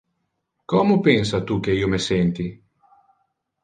Como 0.71 0.95
pensa 1.07 1.43
tu 1.47 1.59
que 1.67 1.79
io 1.83 1.93
me 1.95 2.03
senti? 2.09 2.51